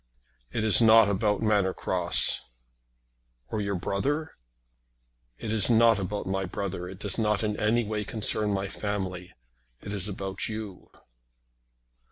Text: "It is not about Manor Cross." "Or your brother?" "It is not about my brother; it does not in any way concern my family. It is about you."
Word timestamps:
"It 0.51 0.63
is 0.63 0.81
not 0.81 1.09
about 1.09 1.43
Manor 1.43 1.75
Cross." 1.75 2.49
"Or 3.51 3.61
your 3.61 3.75
brother?" 3.75 4.31
"It 5.37 5.51
is 5.53 5.69
not 5.69 5.99
about 5.99 6.25
my 6.25 6.45
brother; 6.45 6.89
it 6.89 6.97
does 6.97 7.19
not 7.19 7.43
in 7.43 7.55
any 7.57 7.83
way 7.83 8.03
concern 8.03 8.51
my 8.51 8.67
family. 8.67 9.31
It 9.79 9.93
is 9.93 10.07
about 10.09 10.47
you." 10.49 10.89